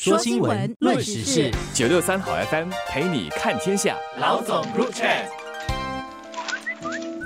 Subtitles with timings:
[0.00, 3.96] 说新闻，论时事，九六三好 FM 陪你看天下。
[4.20, 5.08] 老总入场。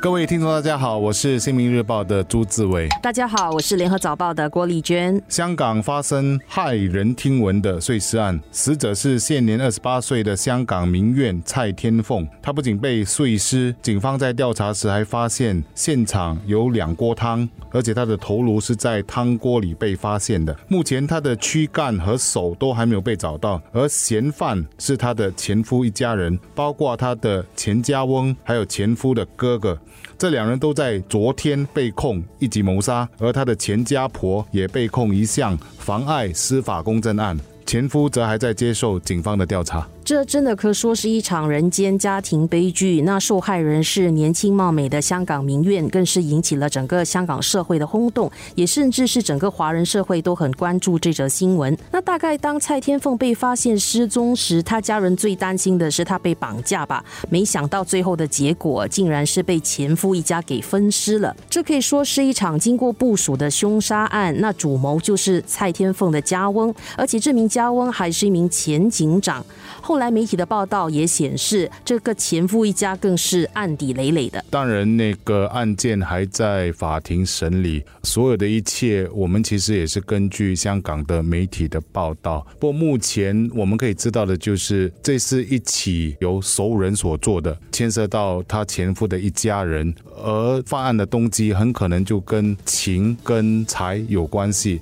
[0.02, 2.88] 各位听众，大家好，我是《新民日报》的朱志伟。
[3.00, 5.22] 大家好，我是《联合早报》的郭丽娟。
[5.28, 12.26] 香港发生骇人听闻的碎尸案，死者是现年二十八岁的香港名媛蔡天凤。
[12.42, 20.56] 她不仅被碎尸，警方在调查时还发现现场有两锅汤，而且她的头颅是在汤锅里被发现的。
[20.66, 29.78] 目前她的躯干和手都还没有被找到，而嫌犯是她的前夫一家人，包括她的前家翁，还有前夫的哥哥。
[30.18, 39.86] 这两人都在昨天被控一级谋杀，而他的前家婆也被控一项妨碍司法公正案，前夫则还在接受警方的调查。
[40.12, 43.00] 这真的可说是一场人间家庭悲剧。
[43.00, 51.74] 那受害人是年轻貌美的香港名媛，更是引起了整个香港社会的轰动，也甚至是整个华人社会都很关注这则新闻。
[51.90, 57.02] 那大概当蔡天凤被发现失踪时，他家人最担心的是他被绑架吧？
[57.30, 61.34] 没想到最后的结果竟然是被前夫一家给分尸了。
[61.48, 64.38] 这可以说是一场经过部署的凶杀案。
[64.40, 69.42] 那主谋就是蔡天凤的家翁，而且这名家翁还是一名前警长。
[69.80, 74.44] 后来媒体的报道也显示，这个前夫一家更是案底累累的。
[74.50, 82.46] 当然，那个案件还在法庭审理，所有的一切，我们其实也是根据香港的媒体的报道。
[82.58, 94.80] 不过，目前我们可以知道的就是，这是一起由熟人所做的，牵涉到他前夫的一家人，而犯案的动机很可能就跟情跟财有关系。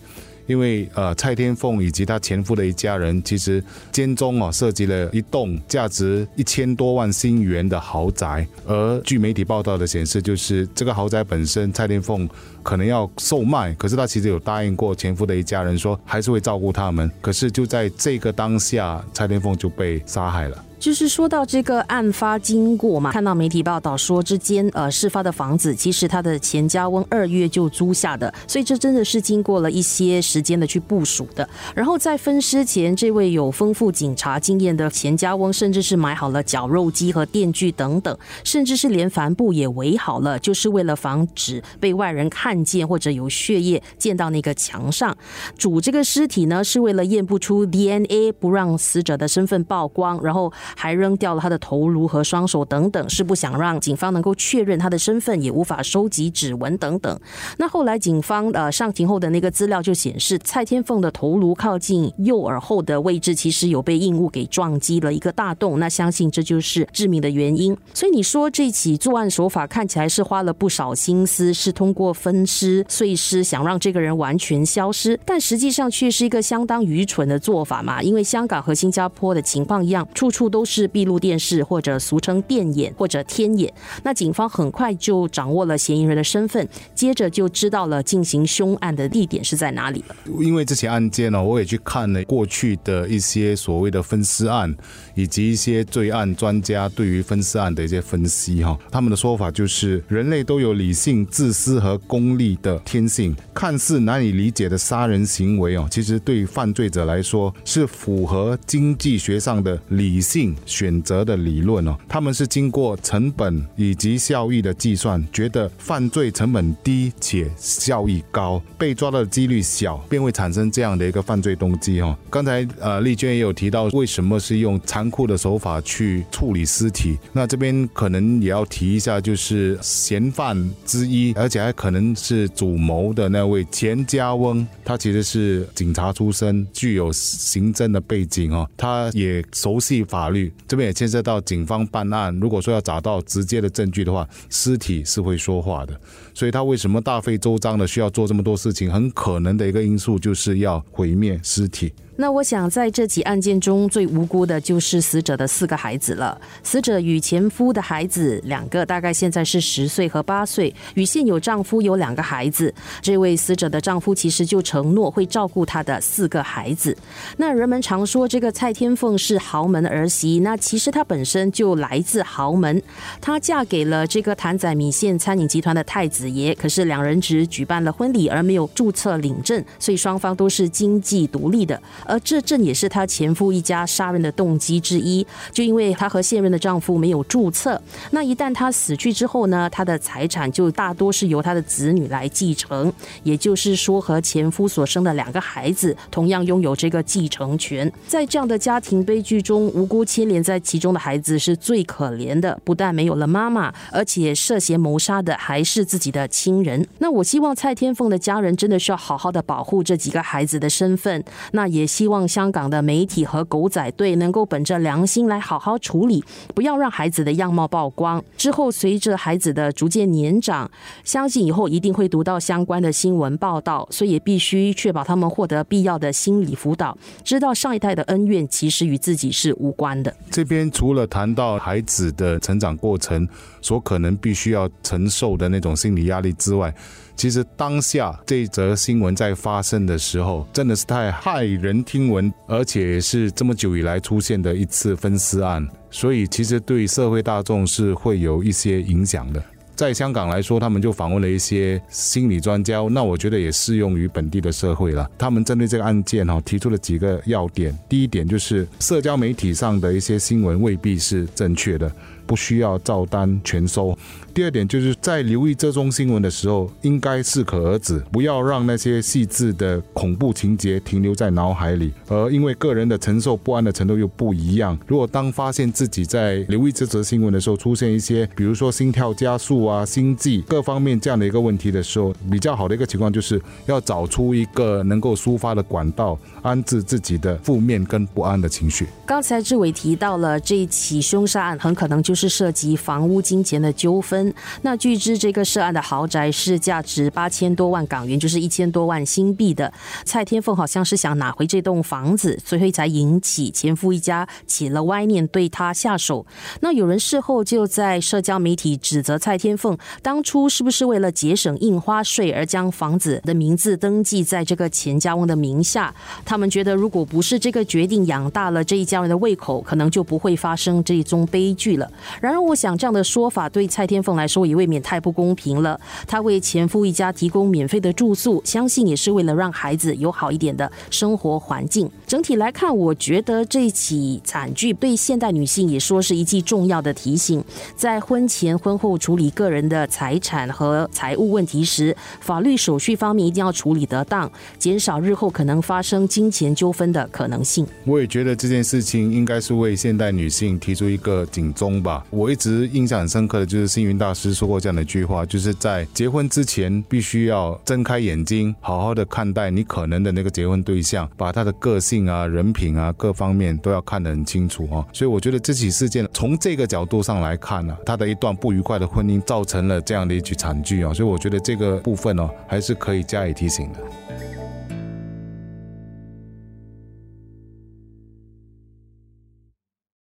[0.50, 3.62] 因为呃，蔡天凤以及她前夫的一家人，其实
[3.92, 12.28] 间中啊涉及了一栋价值一千多万新元的豪宅，而据媒体报道的显示，就是这个豪宅本身，蔡天凤
[12.64, 20.64] 可能要售卖，可是她其实有答应过前夫的一家人说还是会照顾他们，可是就在这个当下，蔡天凤就被杀害了。
[20.80, 31.46] 就是说到这个案发经过嘛，看到媒体报道说，之间呃事发的房子其实他的钱家翁二月就租下的，所以这真的是经过了一些时间的去部署的。
[31.74, 45.14] 然后在分尸前，这位有丰富警察经验的钱家翁，甚至是买好了绞肉机和电锯等等，甚至是连帆布也围好了，就是为了防止被外人看见或者有血液溅到那个墙上。
[45.58, 50.50] 煮这个尸体呢，是为了验不出 DNA，不让死者的身份曝光，然后。
[50.76, 57.20] 还扔掉了他的头颅和双手等等，是不想让警方能够确认他的身份，也无法收集指纹等等。
[57.58, 65.78] 那后来警方呃上庭后的那个资料就显示，蔡天凤的头颅靠近右耳后的位置，其实有被硬物给撞击了一个大洞。
[65.78, 67.76] 那相信这就是致命的原因。
[67.92, 78.02] 所以你说这起作案手法看起来是花了不少心思，是通过分尸碎尸想让这个人完全消失，但实际上却是一个相当愚蠢的做法嘛。
[78.02, 80.59] 因为香港和新加坡的情况一样，处处都。
[80.60, 83.72] 都是闭路电视，或者俗称电眼或者天眼。
[84.02, 90.14] 那警方很快就掌握了嫌疑人的身份，接着就知道了进行凶案的地点是在哪里了。
[90.38, 94.76] 因为这起案件呢，我也去看了过去的一些所谓的分尸案，
[95.14, 98.78] 以及一些罪案专家对于分尸案的一些分析哈。
[98.90, 103.34] 他们的说法就是，人类都有理性、自私和功利的天性。
[103.54, 110.49] 看似难以理解的杀人行为哦，其实对犯罪者来说是符合经济学上的理性。
[110.66, 122.16] 选择的理论哦，他们是经过成本以及效益的计算，觉得犯罪成本低且效益高，被抓到的几率小，便会产生这样的一个犯罪动机哦。
[122.30, 127.18] 刚才呃丽娟也有提到，为什么是用残酷的手法去处理尸体？
[127.32, 140.39] 那这边可能也要提一下，就是嫌犯之一，而且还可能是主谋的那位钱家翁，他其实是警察出身，具有刑侦的背景哦，他也熟悉法律。
[140.68, 146.00] 这边也牵涉到警方办案，如果说要找到直接的证据的话，尸体是会说话的，
[146.32, 148.90] 所以他为什么大费周章的需要做这么多事情？
[148.90, 151.92] 很可能的一个因素就是要毁灭尸体。
[152.20, 156.38] 那我想，在这起案件中最无辜的就是死者的四个孩子了。
[156.62, 162.72] 死者与前夫的孩子两个，大概现在是十岁和八岁，与现有丈夫有两个孩子。
[163.00, 166.94] 这位死者的丈夫其实就承诺会照顾他的四个孩子。
[167.38, 172.82] 那人们常说这个蔡天凤是豪门儿媳，那其实她本身就来自豪门。
[173.22, 181.80] 她嫁给了这个谭仔米线餐饮集团的太子爷，可是两人只举办了婚礼而没有注册领证，所以双方都是经济独立的。
[182.10, 185.26] 而这正也是她前夫一家杀人的动机之一。
[185.52, 187.80] 就因为她和现任的丈夫没有注册，
[188.10, 192.92] 那一旦她死去之后呢，她的财产就大多是由她的子女来继承，
[193.22, 197.90] 也就是说，和前夫所生的两个孩子同样拥有这个继承权。
[198.06, 206.86] 在这样的家庭悲剧中，无辜牵连在其中的孩子是最可怜的，不但没有了妈妈，而且涉嫌谋杀的还是自己的亲人。
[206.98, 211.22] 那我希望蔡天凤的家人真的需要好好的保护这几个孩子的身份，
[211.52, 216.24] 那也希望香港的媒体和狗仔队能够本着良心来好好处理，
[216.54, 218.24] 不要让孩子的样貌曝光。
[218.38, 220.70] 之后随着孩子的逐渐年长，
[221.04, 230.16] 相信以后一定会读到相关的新闻报道，所以也必须确保他们获得必要的心理辅导，知道上一代的恩怨其实与自己是无关的。
[230.30, 233.28] 这边除了谈到孩子的成长过程
[233.60, 236.74] 所可能必须要承受的那种心理压力之外，
[237.20, 249.44] 其实当下这则新闻在发生的时候，真的是太骇人听闻，而且是这么久以来出现的一次分尸案，所以其实对社会大众是会有一些影响的。
[249.80, 255.10] 在香港来说，他们就访问了一些心理专家，那我觉得也适用于本地的社会了。
[255.16, 257.74] 他们针对这个案件哈，提出了几个要点。
[257.88, 261.90] 第一点就是社交媒体上的一些新闻未必是正确的。
[262.26, 263.98] 不需要照单全收。
[264.32, 271.92] 第二点就是在留意这宗新闻的时候，应该适可而止，不要让那些细致的恐怖情节停留在脑海里。
[272.06, 288.86] 而因为个人的承受不安的程度又不一样，如果当发现自己在留意这则新闻的时候出现一些，比如说心跳加速、心悸各方面这样的一个问题的时候，比较好的一个情况就是要找出一个能够抒发的管道，安置自己的负面跟不安的情绪。
[289.04, 292.14] 刚才志伟提到了这一起凶杀案，很可能就。
[292.20, 294.30] 是涉及房屋金钱的纠纷。
[294.60, 299.72] 那据知，这个涉案的豪宅是价值八千多万港元，就是一千多万新币的。
[300.04, 306.26] 蔡天凤好像是想拿回这栋房子，所以才引起前夫一家起了歪念，对他下手。
[306.60, 315.94] 那有人事后就在社交媒体指责蔡天凤，当初是不是为了节省印花税而将房子的名字登记在这个钱家翁的名下？
[316.24, 321.90] 他们觉得，如果不是这个决定养大了这一家人的胃口，可能就不会发生这一宗悲剧了。
[322.22, 325.78] 然而，我想这样的说法对蔡天凤来说也未免太不公平了。
[326.06, 331.90] 她为前夫一家提供免费的住宿，相信也是为了让孩子有好一点的生活环境。
[332.06, 337.44] 整体来看，我觉得这起惨剧对现代女性也说是一记重要的提醒：
[337.76, 347.66] 在婚前婚后处理个人的财产和财务问题时，法律手续方面一定要处理得当，减少日后可能发生金钱纠纷的可能性。
[347.86, 352.04] 我也觉得这件事情应该是为现代女性提出一个警钟吧。
[352.10, 364.84] 我一直印象很深刻的就是星云大师说过这样的一句话，就是在结婚之前必须要睁开眼睛，好好的看待你可能的那个结婚对象，把他的个性啊、人品啊各方面都要看得很清楚啊。
[364.92, 373.78] 所以我觉得这起事件从这个角度上来看呢，他的一段不愉快的婚姻造成了这样的一起惨剧啊，所以我觉得这个部分哦还是可以加以提醒的。